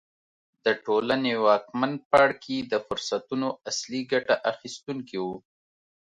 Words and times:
د 0.65 0.67
ټولنې 0.85 1.33
واکمن 1.45 1.91
پاړکي 2.09 2.57
د 2.71 2.73
فرصتونو 2.87 3.47
اصلي 3.69 4.01
ګټه 4.11 4.35
اخیستونکي 4.51 5.17
وو. 5.23 5.35